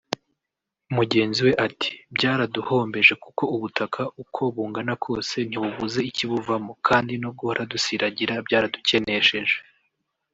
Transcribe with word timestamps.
Mugenzi 0.95 1.39
we 1.47 1.51
ati 1.67 1.91
“Byaraduhombeje 2.15 3.13
kuko 3.23 3.43
ubutaka 3.55 4.01
uko 4.23 4.41
bungana 4.55 4.93
kose 5.05 5.35
ntibubuze 5.47 5.99
ikibuvamo 6.09 6.71
kandi 6.87 7.13
no 7.23 7.29
guhora 7.37 7.61
dusiragira 7.71 8.33
byaradukenesheje 8.47 9.57